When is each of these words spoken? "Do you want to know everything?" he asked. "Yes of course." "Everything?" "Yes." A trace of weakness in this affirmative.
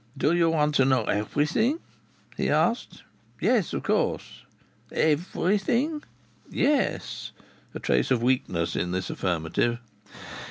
"Do 0.17 0.33
you 0.33 0.49
want 0.49 0.73
to 0.75 0.83
know 0.85 1.03
everything?" 1.03 1.79
he 2.35 2.49
asked. 2.49 3.03
"Yes 3.39 3.71
of 3.71 3.83
course." 3.83 4.41
"Everything?" 4.91 6.01
"Yes." 6.49 7.33
A 7.75 7.79
trace 7.79 8.09
of 8.09 8.23
weakness 8.23 8.75
in 8.75 8.93
this 8.93 9.11
affirmative. 9.11 9.77